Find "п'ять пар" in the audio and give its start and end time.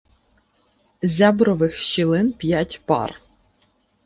2.33-3.21